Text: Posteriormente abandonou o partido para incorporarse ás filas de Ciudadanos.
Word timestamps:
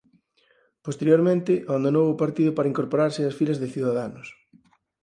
Posteriormente 0.85 1.51
abandonou 1.69 2.05
o 2.09 2.19
partido 2.23 2.51
para 2.53 2.69
incorporarse 2.71 3.27
ás 3.29 3.37
filas 3.39 3.59
de 3.59 3.71
Ciudadanos. 3.75 4.27